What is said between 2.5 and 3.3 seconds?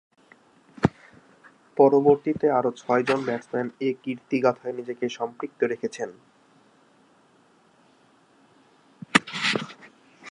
আরও ছয়জন